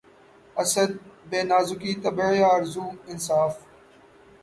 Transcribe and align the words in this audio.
اسد! 0.61 0.91
بہ 1.29 1.39
نازکیِ 1.49 1.91
طبعِ 2.03 2.35
آرزو 2.53 2.85
انصاف 3.11 3.53